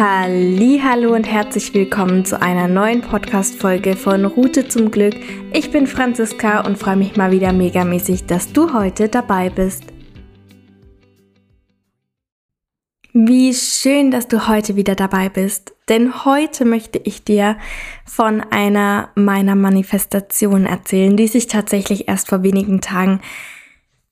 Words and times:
Hallo 0.00 1.12
und 1.12 1.24
herzlich 1.24 1.74
willkommen 1.74 2.24
zu 2.24 2.40
einer 2.40 2.68
neuen 2.68 3.00
Podcast 3.00 3.56
Folge 3.56 3.96
von 3.96 4.26
Route 4.26 4.68
zum 4.68 4.92
Glück. 4.92 5.16
Ich 5.52 5.72
bin 5.72 5.88
Franziska 5.88 6.60
und 6.60 6.78
freue 6.78 6.94
mich 6.94 7.16
mal 7.16 7.32
wieder 7.32 7.52
megamäßig, 7.52 8.26
dass 8.26 8.52
du 8.52 8.72
heute 8.74 9.08
dabei 9.08 9.50
bist. 9.50 9.82
Wie 13.12 13.52
schön, 13.52 14.12
dass 14.12 14.28
du 14.28 14.46
heute 14.46 14.76
wieder 14.76 14.94
dabei 14.94 15.30
bist, 15.30 15.74
denn 15.88 16.24
heute 16.24 16.64
möchte 16.64 17.00
ich 17.02 17.24
dir 17.24 17.58
von 18.04 18.40
einer 18.40 19.10
meiner 19.16 19.56
Manifestationen 19.56 20.66
erzählen, 20.66 21.16
die 21.16 21.26
sich 21.26 21.48
tatsächlich 21.48 22.06
erst 22.06 22.28
vor 22.28 22.44
wenigen 22.44 22.80
Tagen 22.80 23.20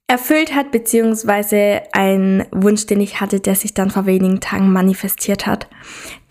erfüllt 0.08 0.54
hat, 0.54 0.70
beziehungsweise 0.70 1.82
ein 1.92 2.46
Wunsch, 2.52 2.86
den 2.86 3.00
ich 3.00 3.20
hatte, 3.20 3.40
der 3.40 3.56
sich 3.56 3.74
dann 3.74 3.90
vor 3.90 4.06
wenigen 4.06 4.40
Tagen 4.40 4.72
manifestiert 4.72 5.46
hat. 5.46 5.68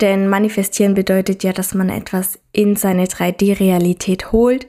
Denn 0.00 0.28
manifestieren 0.28 0.94
bedeutet 0.94 1.44
ja, 1.44 1.52
dass 1.52 1.74
man 1.74 1.90
etwas 1.90 2.38
in 2.52 2.76
seine 2.76 3.04
3D-Realität 3.04 4.32
holt, 4.32 4.68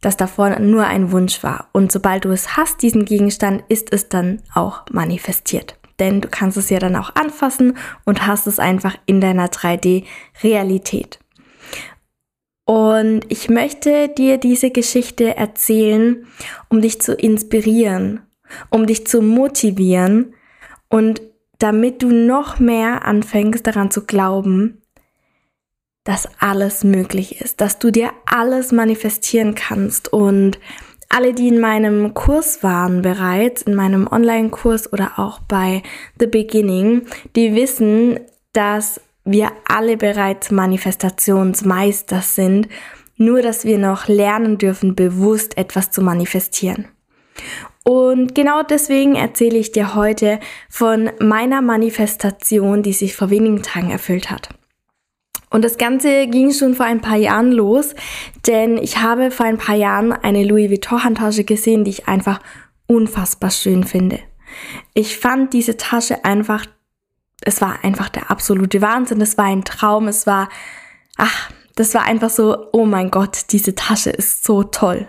das 0.00 0.16
davor 0.16 0.58
nur 0.58 0.86
ein 0.86 1.12
Wunsch 1.12 1.42
war. 1.42 1.68
Und 1.72 1.92
sobald 1.92 2.24
du 2.24 2.30
es 2.30 2.56
hast, 2.56 2.82
diesen 2.82 3.04
Gegenstand, 3.04 3.62
ist 3.68 3.92
es 3.92 4.08
dann 4.08 4.42
auch 4.52 4.82
manifestiert. 4.90 5.76
Denn 6.00 6.20
du 6.20 6.28
kannst 6.28 6.56
es 6.56 6.70
ja 6.70 6.78
dann 6.78 6.96
auch 6.96 7.14
anfassen 7.14 7.76
und 8.04 8.26
hast 8.26 8.46
es 8.46 8.58
einfach 8.58 8.96
in 9.06 9.20
deiner 9.20 9.48
3D-Realität. 9.48 11.20
Und 12.64 13.22
ich 13.28 13.48
möchte 13.48 14.08
dir 14.08 14.38
diese 14.38 14.70
Geschichte 14.70 15.36
erzählen, 15.36 16.26
um 16.68 16.80
dich 16.80 17.00
zu 17.00 17.14
inspirieren 17.14 18.22
um 18.70 18.86
dich 18.86 19.06
zu 19.06 19.22
motivieren 19.22 20.34
und 20.88 21.22
damit 21.58 22.02
du 22.02 22.08
noch 22.08 22.58
mehr 22.58 23.04
anfängst 23.04 23.66
daran 23.66 23.90
zu 23.90 24.06
glauben, 24.06 24.80
dass 26.04 26.28
alles 26.40 26.82
möglich 26.82 27.40
ist, 27.40 27.60
dass 27.60 27.78
du 27.78 27.90
dir 27.90 28.10
alles 28.24 28.72
manifestieren 28.72 29.54
kannst 29.54 30.12
und 30.12 30.58
alle, 31.10 31.34
die 31.34 31.48
in 31.48 31.60
meinem 31.60 32.14
Kurs 32.14 32.62
waren 32.62 33.02
bereits, 33.02 33.62
in 33.62 33.74
meinem 33.74 34.06
Online-Kurs 34.06 34.92
oder 34.92 35.18
auch 35.18 35.40
bei 35.40 35.82
The 36.18 36.26
Beginning, 36.26 37.02
die 37.34 37.54
wissen, 37.54 38.20
dass 38.52 39.00
wir 39.24 39.50
alle 39.68 39.96
bereits 39.96 40.50
Manifestationsmeister 40.50 42.22
sind, 42.22 42.68
nur 43.16 43.42
dass 43.42 43.64
wir 43.64 43.78
noch 43.78 44.08
lernen 44.08 44.56
dürfen, 44.56 44.94
bewusst 44.94 45.58
etwas 45.58 45.90
zu 45.90 46.00
manifestieren. 46.00 46.86
Und 47.84 48.34
genau 48.34 48.62
deswegen 48.62 49.16
erzähle 49.16 49.58
ich 49.58 49.72
dir 49.72 49.94
heute 49.94 50.38
von 50.68 51.10
meiner 51.18 51.62
Manifestation, 51.62 52.82
die 52.82 52.92
sich 52.92 53.16
vor 53.16 53.30
wenigen 53.30 53.62
Tagen 53.62 53.90
erfüllt 53.90 54.30
hat. 54.30 54.50
Und 55.50 55.64
das 55.64 55.78
Ganze 55.78 56.28
ging 56.28 56.52
schon 56.52 56.74
vor 56.74 56.86
ein 56.86 57.00
paar 57.00 57.16
Jahren 57.16 57.50
los, 57.50 57.94
denn 58.46 58.76
ich 58.76 58.98
habe 58.98 59.32
vor 59.32 59.46
ein 59.46 59.58
paar 59.58 59.74
Jahren 59.74 60.12
eine 60.12 60.44
Louis 60.44 60.70
Vuitton 60.70 61.02
Handtasche 61.02 61.42
gesehen, 61.42 61.84
die 61.84 61.90
ich 61.90 62.08
einfach 62.08 62.40
unfassbar 62.86 63.50
schön 63.50 63.82
finde. 63.82 64.20
Ich 64.94 65.18
fand 65.18 65.52
diese 65.52 65.76
Tasche 65.76 66.24
einfach, 66.24 66.66
es 67.40 67.60
war 67.60 67.82
einfach 67.82 68.08
der 68.08 68.30
absolute 68.30 68.80
Wahnsinn, 68.80 69.20
es 69.20 69.38
war 69.38 69.46
ein 69.46 69.64
Traum, 69.64 70.06
es 70.06 70.26
war, 70.26 70.48
ach, 71.16 71.50
das 71.74 71.94
war 71.94 72.02
einfach 72.02 72.30
so, 72.30 72.68
oh 72.72 72.84
mein 72.84 73.10
Gott, 73.10 73.46
diese 73.50 73.74
Tasche 73.74 74.10
ist 74.10 74.44
so 74.44 74.62
toll. 74.62 75.08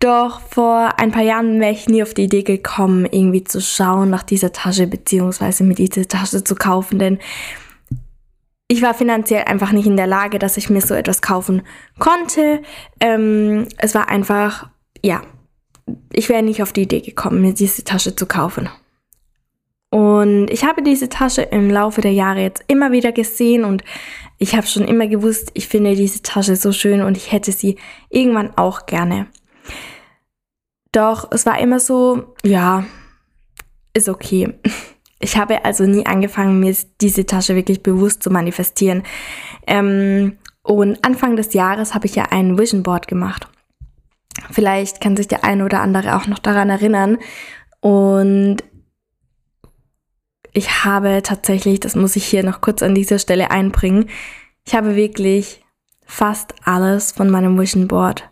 Doch 0.00 0.40
vor 0.40 0.98
ein 0.98 1.10
paar 1.10 1.22
Jahren 1.22 1.60
wäre 1.60 1.72
ich 1.72 1.88
nie 1.88 2.02
auf 2.02 2.14
die 2.14 2.24
Idee 2.24 2.42
gekommen, 2.42 3.06
irgendwie 3.06 3.44
zu 3.44 3.60
schauen 3.60 4.10
nach 4.10 4.22
dieser 4.22 4.52
Tasche, 4.52 4.86
beziehungsweise 4.86 5.64
mir 5.64 5.74
diese 5.74 6.06
Tasche 6.06 6.44
zu 6.44 6.54
kaufen, 6.54 6.98
denn 6.98 7.18
ich 8.68 8.82
war 8.82 8.92
finanziell 8.94 9.44
einfach 9.44 9.72
nicht 9.72 9.86
in 9.86 9.96
der 9.96 10.06
Lage, 10.06 10.38
dass 10.38 10.58
ich 10.58 10.68
mir 10.68 10.82
so 10.82 10.94
etwas 10.94 11.22
kaufen 11.22 11.62
konnte. 11.98 12.60
Ähm, 13.00 13.66
es 13.78 13.94
war 13.94 14.10
einfach, 14.10 14.68
ja, 15.02 15.22
ich 16.12 16.28
wäre 16.28 16.42
nicht 16.42 16.62
auf 16.62 16.74
die 16.74 16.82
Idee 16.82 17.00
gekommen, 17.00 17.40
mir 17.40 17.54
diese 17.54 17.82
Tasche 17.82 18.14
zu 18.14 18.26
kaufen. 18.26 18.68
Und 19.90 20.50
ich 20.50 20.64
habe 20.64 20.82
diese 20.82 21.08
Tasche 21.08 21.42
im 21.42 21.70
Laufe 21.70 22.02
der 22.02 22.12
Jahre 22.12 22.42
jetzt 22.42 22.62
immer 22.68 22.92
wieder 22.92 23.10
gesehen 23.12 23.64
und 23.64 23.82
ich 24.36 24.54
habe 24.54 24.66
schon 24.66 24.86
immer 24.86 25.06
gewusst, 25.06 25.50
ich 25.54 25.66
finde 25.66 25.96
diese 25.96 26.22
Tasche 26.22 26.54
so 26.54 26.72
schön 26.72 27.00
und 27.00 27.16
ich 27.16 27.32
hätte 27.32 27.52
sie 27.52 27.76
irgendwann 28.10 28.56
auch 28.56 28.84
gerne. 28.84 29.28
Doch 30.92 31.30
es 31.30 31.46
war 31.46 31.58
immer 31.58 31.80
so, 31.80 32.34
ja, 32.42 32.84
ist 33.94 34.08
okay. 34.08 34.54
Ich 35.20 35.36
habe 35.36 35.64
also 35.64 35.82
nie 35.82 36.06
angefangen, 36.06 36.60
mir 36.60 36.76
diese 37.00 37.26
Tasche 37.26 37.56
wirklich 37.56 37.82
bewusst 37.82 38.22
zu 38.22 38.30
manifestieren. 38.30 39.02
Ähm, 39.66 40.38
und 40.62 41.04
Anfang 41.04 41.34
des 41.34 41.54
Jahres 41.54 41.92
habe 41.92 42.06
ich 42.06 42.14
ja 42.14 42.26
ein 42.30 42.56
Vision 42.56 42.84
Board 42.84 43.08
gemacht. 43.08 43.48
Vielleicht 44.52 45.00
kann 45.00 45.16
sich 45.16 45.26
der 45.26 45.42
eine 45.42 45.64
oder 45.64 45.80
andere 45.80 46.14
auch 46.14 46.28
noch 46.28 46.38
daran 46.38 46.70
erinnern. 46.70 47.18
Und 47.80 48.58
ich 50.52 50.84
habe 50.84 51.20
tatsächlich, 51.24 51.80
das 51.80 51.96
muss 51.96 52.14
ich 52.14 52.24
hier 52.24 52.44
noch 52.44 52.60
kurz 52.60 52.82
an 52.82 52.94
dieser 52.94 53.18
Stelle 53.18 53.50
einbringen, 53.50 54.08
ich 54.64 54.74
habe 54.74 54.96
wirklich 54.96 55.64
fast 56.04 56.54
alles 56.64 57.12
von 57.12 57.30
meinem 57.30 57.58
Vision 57.58 57.88
Board 57.88 58.28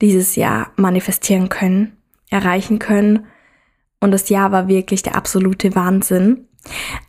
dieses 0.00 0.36
Jahr 0.36 0.72
manifestieren 0.76 1.48
können, 1.48 1.96
erreichen 2.30 2.78
können. 2.78 3.26
Und 4.00 4.12
das 4.12 4.28
Jahr 4.28 4.52
war 4.52 4.68
wirklich 4.68 5.02
der 5.02 5.16
absolute 5.16 5.74
Wahnsinn. 5.74 6.46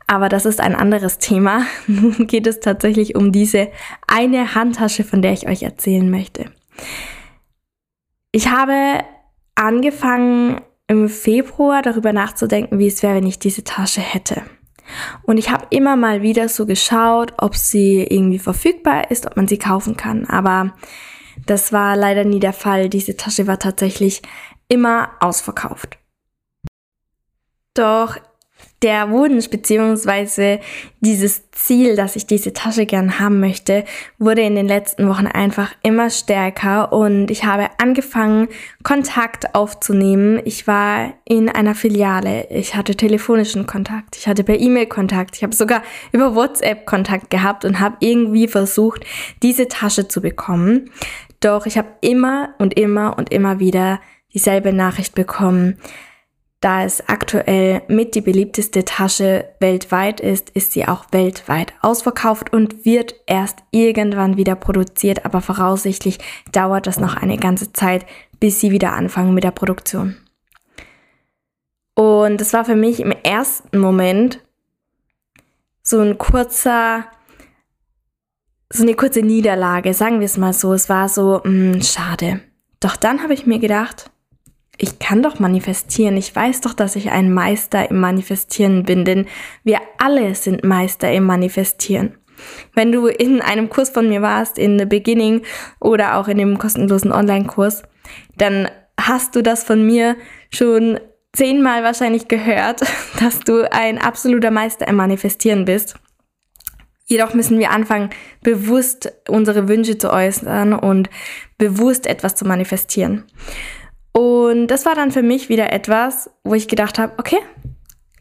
Aber 0.07 0.29
das 0.29 0.46
ist 0.46 0.59
ein 0.59 0.75
anderes 0.75 1.18
Thema. 1.18 1.66
Nun 1.88 2.28
geht 2.28 2.47
es 2.47 2.59
tatsächlich 2.59 3.16
um 3.16 3.31
diese 3.31 3.69
eine 4.07 4.56
Handtasche, 4.56 5.03
von 5.03 5.22
der 5.22 5.34
ich 5.34 5.47
euch 5.47 5.63
erzählen 5.63 6.09
möchte. 6.09 6.52
Ich 8.31 8.50
habe 8.50 9.03
angefangen 9.56 10.62
im 10.88 11.08
Februar 11.08 11.81
darüber 11.81 12.12
nachzudenken, 12.13 12.79
wie 12.79 12.88
es 12.88 13.03
wäre, 13.03 13.16
wenn 13.16 13.28
ich 13.28 13.40
diese 13.40 13.63
Tasche 13.63 14.02
hätte. 14.02 14.44
Und 15.23 15.38
ich 15.38 15.50
habe 15.50 15.68
immer 15.69 15.96
mal 15.96 16.22
wieder 16.22 16.50
so 16.50 16.66
geschaut, 16.66 17.34
ob 17.38 17.56
sie 17.56 18.03
irgendwie 18.03 18.40
verfügbar 18.40 19.09
ist, 19.12 19.25
ob 19.25 19.38
man 19.38 19.47
sie 19.47 19.58
kaufen 19.58 19.96
kann. 19.96 20.25
Aber 20.25 20.73
das 21.46 21.74
war 21.74 21.96
leider 21.96 22.24
nie 22.24 22.40
der 22.40 22.53
Fall. 22.53 22.90
Diese 22.90 23.18
Tasche 23.18 23.47
war 23.47 23.59
tatsächlich 23.59 24.22
immer 24.68 25.12
ausverkauft. 25.19 25.97
Doch 27.74 28.18
der 28.81 29.12
Wunsch 29.12 29.50
beziehungsweise 29.50 30.59
dieses 31.02 31.52
Ziel, 31.52 31.96
dass 31.96 32.16
ich 32.16 32.25
diese 32.25 32.52
Tasche 32.52 32.88
gern 32.88 33.19
haben 33.19 33.40
möchte, 33.40 33.85
wurde 34.18 34.41
in 34.41 34.56
den 34.56 34.68
letzten 34.68 35.07
Wochen 35.07 35.28
einfach 35.28 35.72
immer 35.84 36.09
stärker 36.09 36.91
und 36.91 37.29
ich 37.29 37.46
habe 37.46 37.69
angefangen, 37.78 38.47
Kontakt 38.81 39.53
aufzunehmen. 39.53 40.41
Ich 40.46 40.66
war 40.66 41.13
in 41.25 41.50
einer 41.50 41.75
Filiale, 41.75 42.47
ich 42.50 42.75
hatte 42.75 42.96
telefonischen 42.96 43.68
Kontakt, 43.68 44.18
ich 44.18 44.28
hatte 44.28 44.44
per 44.44 44.59
E-Mail 44.59 44.88
Kontakt, 44.88 45.38
ich 45.38 45.44
habe 45.44 45.53
sogar 45.53 45.84
über 46.12 46.34
WhatsApp 46.34 46.85
Kontakt 46.88 47.29
gehabt 47.29 47.66
und 47.66 47.79
habe 47.79 47.97
irgendwie 48.00 48.47
versucht, 48.47 49.06
diese 49.44 49.68
Tasche 49.68 50.08
zu 50.08 50.22
bekommen. 50.22 50.90
Doch 51.41 51.66
ich 51.66 51.78
habe 51.78 51.90
immer 52.00 52.56
und 52.57 52.79
immer 52.79 53.18
und 53.18 53.31
immer 53.31 53.59
wieder 53.59 54.00
dieselbe 54.34 54.72
Nachricht 54.72 55.13
bekommen 55.13 55.78
da 56.62 56.84
es 56.84 57.07
aktuell 57.09 57.81
mit 57.88 58.13
die 58.13 58.22
beliebteste 58.22 58.85
Tasche 58.85 59.50
weltweit 59.59 60.19
ist, 60.19 60.52
ist 60.52 60.72
sie 60.72 60.88
auch 60.88 61.06
weltweit 61.12 61.74
ausverkauft 61.81 62.53
und 62.53 62.85
wird 62.85 63.16
erst 63.25 63.57
irgendwann 63.72 64.38
wieder 64.38 64.56
produziert, 64.56 65.25
aber 65.25 65.41
voraussichtlich 65.41 66.19
dauert 66.52 66.85
das 66.85 67.00
noch 67.00 67.18
eine 67.18 67.38
ganze 67.38 67.73
Zeit, 67.73 68.06
bis 68.40 68.59
sie 68.59 68.69
wieder 68.69 68.94
anfangen 68.94 69.34
mit 69.34 69.44
der 69.44 69.52
Produktion. 69.52 70.18
Und 71.96 72.40
es 72.40 72.53
war 72.53 72.63
für 72.63 72.75
mich 72.75 73.00
im 73.00 73.12
ersten 73.12 73.79
Moment 73.79 74.40
so 75.82 75.99
ein 75.99 76.20
kurzer, 76.20 77.08
so 78.72 78.84
eine 78.84 78.96
kurze 78.96 79.22
Niederlage, 79.22 79.94
sagen 79.94 80.20
wir 80.20 80.26
es 80.26 80.38
mal 80.38 80.53
so. 80.53 80.73
Es 80.73 80.90
war 80.90 81.09
so, 81.09 81.41
mh, 81.44 81.73
hm, 81.73 81.82
schade. 81.82 82.41
Doch 82.79 82.96
dann 82.96 83.22
habe 83.22 83.34
ich 83.34 83.46
mir 83.46 83.59
gedacht, 83.59 84.09
ich 84.78 85.00
kann 85.00 85.22
doch 85.22 85.40
manifestieren. 85.40 86.18
Ich 86.18 86.35
weiß 86.35 86.62
doch, 86.62 86.73
dass 86.73 86.96
ich 86.96 87.12
ein 87.12 87.32
Meister 87.32 87.90
im 87.91 88.00
Manifestieren 88.00 88.84
bin, 88.84 89.06
denn 89.06 89.28
wir 89.64 89.79
alle 90.00 90.34
sind 90.34 90.64
Meister 90.64 91.12
im 91.12 91.26
Manifestieren. 91.26 92.18
Wenn 92.73 92.91
du 92.91 93.06
in 93.06 93.41
einem 93.41 93.70
Kurs 93.70 93.91
von 93.91 94.09
mir 94.09 94.23
warst, 94.23 94.58
in 94.58 94.79
The 94.79 94.85
Beginning 94.85 95.44
oder 95.79 96.17
auch 96.17 96.28
in 96.28 96.38
dem 96.38 96.58
kostenlosen 96.58 97.12
Online-Kurs, 97.12 97.84
dann 98.38 98.67
hast 99.00 99.35
du 99.35 99.44
das 99.44 99.64
von 99.64 99.85
mir 99.85 100.16
schon 100.52 101.00
zehnmal 101.34 101.84
wahrscheinlich 101.84 102.28
gehört, 102.28 102.82
dass 103.20 103.40
du 103.41 103.72
ein 103.72 104.00
absoluter 104.00 104.50
Meister 104.52 104.88
im 104.88 104.96
Manifestieren 104.96 105.66
bist. 105.66 105.96
Jedoch 107.11 107.34
müssen 107.34 107.59
wir 107.59 107.72
anfangen, 107.72 108.09
bewusst 108.41 109.11
unsere 109.28 109.67
Wünsche 109.67 109.97
zu 109.97 110.13
äußern 110.13 110.72
und 110.73 111.09
bewusst 111.58 112.08
etwas 112.08 112.35
zu 112.35 112.46
manifestieren. 112.46 113.25
Und 114.13 114.67
das 114.67 114.85
war 114.85 114.96
dann 114.96 115.11
für 115.11 115.22
mich 115.22 115.49
wieder 115.49 115.73
etwas, 115.73 116.29
wo 116.46 116.53
ich 116.53 116.69
gedacht 116.69 116.97
habe, 116.99 117.11
okay, 117.17 117.40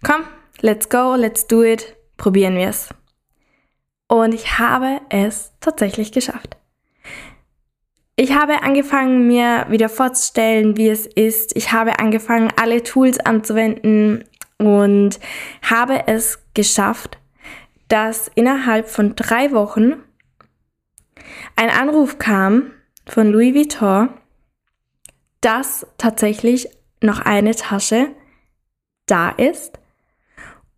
komm, 0.02 0.22
let's 0.60 0.88
go, 0.88 1.14
let's 1.14 1.46
do 1.46 1.62
it, 1.62 1.94
probieren 2.16 2.56
wir 2.56 2.69
es. 2.69 2.88
und 4.10 4.34
ich 4.34 4.58
habe 4.58 5.00
es 5.08 5.52
tatsächlich 5.60 6.10
geschafft. 6.10 6.56
Ich 8.16 8.34
habe 8.34 8.62
angefangen, 8.64 9.28
mir 9.28 9.66
wieder 9.70 9.88
vorzustellen, 9.88 10.76
wie 10.76 10.88
es 10.88 11.06
ist. 11.06 11.56
Ich 11.56 11.70
habe 11.70 12.00
angefangen, 12.00 12.52
alle 12.60 12.82
Tools 12.82 13.20
anzuwenden 13.20 14.25
und 14.58 15.20
habe 15.62 16.08
es 16.08 16.40
geschafft, 16.54 17.19
dass 17.90 18.28
innerhalb 18.34 18.88
von 18.88 19.16
drei 19.16 19.50
Wochen 19.50 20.02
ein 21.56 21.70
Anruf 21.70 22.19
kam 22.19 22.70
von 23.06 23.31
Louis 23.31 23.54
Vuitton, 23.54 24.08
dass 25.40 25.87
tatsächlich 25.98 26.69
noch 27.02 27.19
eine 27.19 27.54
Tasche 27.54 28.14
da 29.06 29.31
ist 29.31 29.81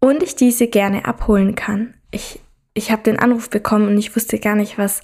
und 0.01 0.23
ich 0.23 0.37
diese 0.37 0.69
gerne 0.69 1.05
abholen 1.05 1.55
kann. 1.55 1.95
Ich, 2.11 2.41
ich 2.73 2.91
habe 2.91 3.03
den 3.03 3.19
Anruf 3.19 3.51
bekommen 3.51 3.89
und 3.89 3.99
ich 3.99 4.17
wusste 4.17 4.39
gar 4.39 4.55
nicht, 4.55 4.79
was. 4.79 5.03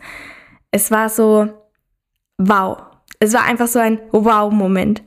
Es 0.70 0.90
war 0.90 1.10
so, 1.10 1.48
wow. 2.38 2.78
Es 3.20 3.34
war 3.34 3.44
einfach 3.44 3.66
so 3.66 3.80
ein 3.80 4.00
Wow-Moment. 4.12 5.02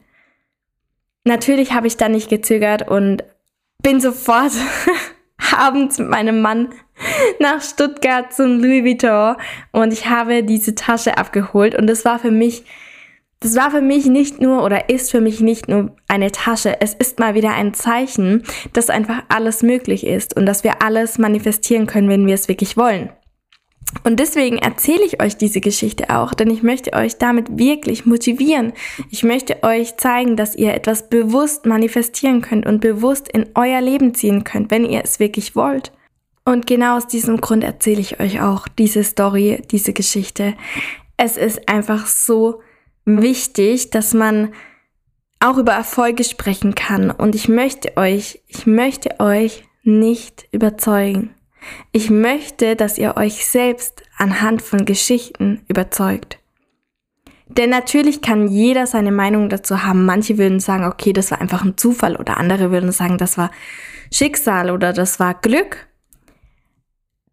Natürlich 1.23 1.73
habe 1.73 1.87
ich 1.87 1.97
dann 1.97 2.11
nicht 2.11 2.29
gezögert 2.29 2.87
und 2.87 3.23
bin 3.81 3.99
sofort 3.99 4.51
abends 5.57 5.97
mit 5.97 6.09
meinem 6.09 6.41
Mann 6.41 6.69
nach 7.41 7.61
Stuttgart 7.61 8.31
zum 8.31 8.59
Louis 8.59 8.83
Vuitton 8.83 9.35
und 9.71 9.91
ich 9.91 10.07
habe 10.07 10.43
diese 10.43 10.75
Tasche 10.75 11.17
abgeholt 11.17 11.75
und 11.75 11.87
das 11.87 12.05
war 12.05 12.19
für 12.19 12.31
mich 12.31 12.63
das 13.41 13.55
war 13.55 13.71
für 13.71 13.81
mich 13.81 14.05
nicht 14.05 14.39
nur 14.39 14.63
oder 14.63 14.89
ist 14.89 15.09
für 15.09 15.19
mich 15.19 15.39
nicht 15.39 15.67
nur 15.67 15.95
eine 16.07 16.31
Tasche. 16.31 16.79
Es 16.79 16.93
ist 16.93 17.17
mal 17.17 17.33
wieder 17.33 17.55
ein 17.55 17.73
Zeichen, 17.73 18.43
dass 18.73 18.91
einfach 18.91 19.23
alles 19.29 19.63
möglich 19.63 20.05
ist 20.05 20.37
und 20.37 20.45
dass 20.45 20.63
wir 20.63 20.83
alles 20.83 21.17
manifestieren 21.17 21.87
können, 21.87 22.07
wenn 22.07 22.27
wir 22.27 22.35
es 22.35 22.47
wirklich 22.47 22.77
wollen. 22.77 23.09
Und 24.03 24.19
deswegen 24.19 24.59
erzähle 24.59 25.03
ich 25.03 25.21
euch 25.21 25.37
diese 25.37 25.59
Geschichte 25.59 26.11
auch, 26.11 26.35
denn 26.35 26.51
ich 26.51 26.61
möchte 26.61 26.93
euch 26.93 27.17
damit 27.17 27.57
wirklich 27.57 28.05
motivieren. 28.05 28.73
Ich 29.09 29.23
möchte 29.23 29.63
euch 29.63 29.97
zeigen, 29.97 30.35
dass 30.35 30.55
ihr 30.55 30.75
etwas 30.75 31.09
bewusst 31.09 31.65
manifestieren 31.65 32.41
könnt 32.41 32.67
und 32.67 32.79
bewusst 32.79 33.27
in 33.27 33.49
euer 33.55 33.81
Leben 33.81 34.13
ziehen 34.13 34.43
könnt, 34.43 34.69
wenn 34.69 34.85
ihr 34.85 35.01
es 35.03 35.19
wirklich 35.19 35.55
wollt. 35.55 35.91
Und 36.43 36.65
genau 36.67 36.97
aus 36.97 37.07
diesem 37.07 37.39
Grund 37.39 37.63
erzähle 37.63 38.01
ich 38.01 38.19
euch 38.19 38.41
auch 38.41 38.67
diese 38.67 39.03
Story, 39.03 39.61
diese 39.69 39.93
Geschichte. 39.93 40.55
Es 41.17 41.37
ist 41.37 41.69
einfach 41.69 42.07
so 42.07 42.61
wichtig, 43.05 43.91
dass 43.91 44.13
man 44.13 44.53
auch 45.39 45.57
über 45.57 45.73
Erfolge 45.73 46.23
sprechen 46.23 46.75
kann. 46.75 47.11
Und 47.11 47.35
ich 47.35 47.47
möchte 47.47 47.97
euch, 47.97 48.41
ich 48.47 48.65
möchte 48.65 49.19
euch 49.19 49.63
nicht 49.83 50.47
überzeugen. 50.51 51.35
Ich 51.91 52.09
möchte, 52.09 52.75
dass 52.75 52.97
ihr 52.97 53.17
euch 53.17 53.45
selbst 53.45 54.03
anhand 54.17 54.61
von 54.61 54.85
Geschichten 54.85 55.63
überzeugt. 55.67 56.39
Denn 57.47 57.69
natürlich 57.69 58.21
kann 58.21 58.47
jeder 58.47 58.87
seine 58.87 59.11
Meinung 59.11 59.49
dazu 59.49 59.83
haben. 59.83 60.05
Manche 60.05 60.37
würden 60.37 60.59
sagen, 60.59 60.85
okay, 60.85 61.11
das 61.11 61.31
war 61.31 61.41
einfach 61.41 61.63
ein 61.63 61.77
Zufall 61.77 62.15
oder 62.15 62.37
andere 62.37 62.71
würden 62.71 62.91
sagen, 62.91 63.17
das 63.17 63.37
war 63.37 63.51
Schicksal 64.11 64.71
oder 64.71 64.93
das 64.93 65.19
war 65.19 65.33
Glück. 65.33 65.87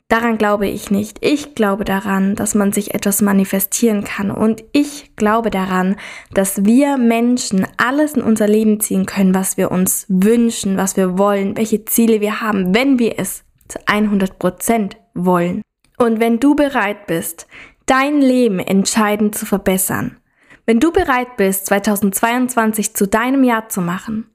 Daran 0.09 0.39
glaube 0.39 0.67
ich 0.67 0.91
nicht. 0.91 1.19
Ich 1.21 1.55
glaube 1.55 1.85
daran, 1.85 2.35
dass 2.35 2.55
man 2.55 2.73
sich 2.73 2.95
etwas 2.95 3.21
manifestieren 3.21 4.05
kann. 4.05 4.31
Und 4.31 4.65
ich 4.73 5.15
glaube 5.17 5.51
daran, 5.51 5.97
dass 6.33 6.65
wir 6.65 6.97
Menschen 6.97 7.67
alles 7.77 8.15
in 8.15 8.23
unser 8.23 8.49
Leben 8.49 8.81
ziehen 8.81 9.05
können, 9.05 9.35
was 9.35 9.59
wir 9.59 9.71
uns 9.71 10.07
wünschen, 10.09 10.79
was 10.79 10.97
wir 10.97 11.19
wollen, 11.19 11.59
welche 11.59 11.85
Ziele 11.85 12.23
wir 12.23 12.41
haben, 12.41 12.75
wenn 12.75 12.99
wir 12.99 13.19
es 13.19 13.45
zu 13.69 13.79
100 13.85 14.39
Prozent 14.39 14.97
wollen. 15.13 15.61
Und 15.99 16.21
wenn 16.21 16.41
du 16.41 16.55
bereit 16.55 17.07
bist, 17.07 17.47
dein 17.85 18.23
Leben 18.23 18.61
entscheidend 18.61 19.35
zu 19.35 19.45
verbessern, 19.45 20.17
wenn 20.65 20.81
du 20.81 20.91
bereit 20.91 21.37
bist, 21.37 21.67
2022 21.67 22.95
zu 22.95 23.07
deinem 23.07 23.45
Jahr 23.45 23.69
zu 23.69 23.83
machen, 23.83 24.31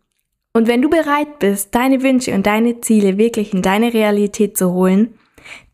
und 0.56 0.68
wenn 0.68 0.84
du 0.84 0.90
bereit 0.90 1.40
bist, 1.40 1.74
deine 1.74 2.04
Wünsche 2.04 2.32
und 2.36 2.46
deine 2.46 2.80
Ziele 2.82 3.18
wirklich 3.18 3.56
in 3.56 3.64
deine 3.64 3.92
Realität 3.92 4.56
zu 4.56 4.72
holen, 4.72 5.16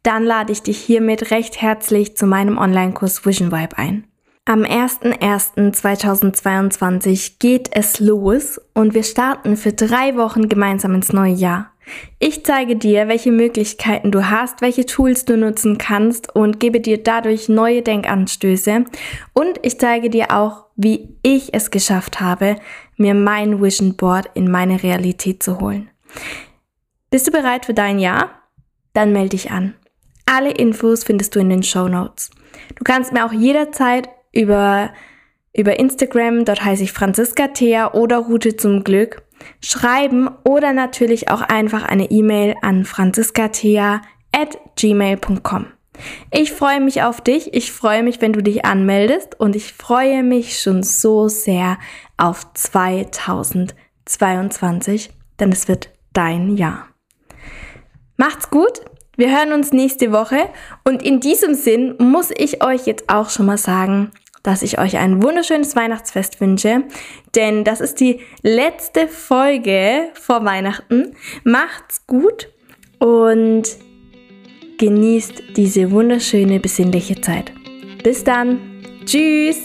dann 0.04 0.26
lade 0.26 0.52
ich 0.52 0.62
dich 0.64 0.80
hiermit 0.80 1.32
recht 1.32 1.62
herzlich 1.62 2.18
zu 2.18 2.26
meinem 2.26 2.58
Online-Kurs 2.58 3.24
Vision 3.26 3.52
Vibe 3.52 3.78
ein. 3.78 4.06
Am 4.46 4.64
01.01.2022 4.64 7.34
geht 7.40 7.70
es 7.72 8.00
los 8.00 8.60
und 8.74 8.96
wir 8.96 9.04
starten 9.04 9.58
für 9.58 9.74
drei 9.74 10.18
Wochen 10.18 10.50
gemeinsam 10.50 10.96
ins 10.96 11.14
neue 11.14 11.34
Jahr. 11.34 11.72
Ich 12.20 12.46
zeige 12.46 12.76
dir, 12.76 13.08
welche 13.08 13.32
Möglichkeiten 13.32 14.12
du 14.12 14.30
hast, 14.30 14.62
welche 14.62 14.86
Tools 14.86 15.26
du 15.26 15.38
nutzen 15.38 15.78
kannst 15.78 16.36
und 16.36 16.60
gebe 16.60 16.80
dir 16.80 17.04
dadurch 17.04 17.50
neue 17.50 17.82
Denkanstöße. 17.82 18.86
Und 19.34 19.60
ich 19.64 19.80
zeige 19.80 20.10
dir 20.10 20.32
auch, 20.32 20.66
wie 20.76 21.18
ich 21.22 21.54
es 21.54 21.72
geschafft 21.72 22.20
habe, 22.20 22.56
mir 22.98 23.14
mein 23.14 23.62
Vision 23.62 23.96
Board 23.96 24.30
in 24.34 24.50
meine 24.50 24.82
Realität 24.82 25.44
zu 25.44 25.60
holen. 25.60 25.90
Bist 27.12 27.28
du 27.28 27.32
bereit 27.32 27.66
für 27.66 27.74
dein 27.74 28.00
Jahr? 28.00 28.30
Dann 28.94 29.14
melde 29.14 29.30
dich 29.30 29.52
an. 29.52 29.76
Alle 30.32 30.52
Infos 30.52 31.04
findest 31.04 31.36
du 31.36 31.40
in 31.40 31.50
den 31.50 31.64
Show 31.64 31.88
Notes. 31.88 32.30
Du 32.76 32.84
kannst 32.84 33.12
mir 33.12 33.26
auch 33.26 33.34
jederzeit 33.34 34.10
über, 34.32 34.92
über 35.58 35.80
Instagram, 35.80 36.46
dort 36.46 36.64
heiße 36.64 36.84
ich 36.84 36.92
Franziska 36.92 37.48
Thea 37.48 37.96
oder 37.96 38.20
Route 38.20 38.56
zum 38.56 38.84
Glück, 38.84 39.24
schreiben 39.60 40.30
oder 40.44 40.72
natürlich 40.72 41.32
auch 41.32 41.42
einfach 41.42 41.84
eine 41.84 42.12
E-Mail 42.12 42.54
an 42.62 42.86
franziskathea 42.86 44.04
at 44.32 44.60
gmail.com. 44.76 45.66
Ich 46.30 46.52
freue 46.52 46.80
mich 46.80 47.02
auf 47.02 47.22
dich, 47.22 47.56
ich 47.56 47.72
freue 47.72 48.04
mich, 48.04 48.22
wenn 48.22 48.34
du 48.34 48.44
dich 48.44 48.66
anmeldest 48.66 49.40
und 49.40 49.56
ich 49.56 49.74
freue 49.74 50.22
mich 50.22 50.60
schon 50.60 50.84
so 50.84 51.28
sehr 51.28 51.80
auf 52.18 52.54
2022, 52.54 55.10
denn 55.40 55.52
es 55.52 55.68
wird 55.68 55.90
dein 56.14 56.56
Jahr. 56.56 56.86
Macht's 58.16 58.52
gut, 58.52 58.82
wir 59.20 59.38
hören 59.38 59.52
uns 59.52 59.74
nächste 59.74 60.14
Woche 60.14 60.50
und 60.86 61.04
in 61.04 61.20
diesem 61.20 61.54
Sinn 61.54 61.96
muss 62.00 62.32
ich 62.36 62.64
euch 62.64 62.86
jetzt 62.86 63.10
auch 63.10 63.30
schon 63.30 63.48
mal 63.48 63.58
sagen, 63.58 64.12
dass 64.44 64.62
ich 64.62 64.80
euch 64.80 64.98
ein 64.98 65.22
wunderschönes 65.22 65.76
Weihnachtsfest 65.76 66.40
wünsche, 66.40 66.84
denn 67.36 67.66
das 67.66 67.82
ist 67.82 68.00
die 68.00 68.22
letzte 68.44 69.10
Folge 69.10 70.08
vor 70.14 70.46
Weihnachten. 70.46 71.16
Macht's 71.44 72.08
gut 72.08 72.48
und 73.00 73.64
genießt 74.78 75.58
diese 75.58 75.92
wunderschöne 75.92 76.62
besinnliche 76.62 77.20
Zeit. 77.20 77.52
Bis 78.02 78.24
dann. 78.24 78.60
Tschüss. 79.06 79.58